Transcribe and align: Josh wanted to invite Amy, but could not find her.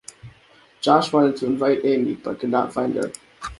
Josh 0.81 1.13
wanted 1.13 1.37
to 1.37 1.45
invite 1.45 1.85
Amy, 1.85 2.15
but 2.15 2.39
could 2.39 2.49
not 2.49 2.73
find 2.73 2.95
her. 2.95 3.11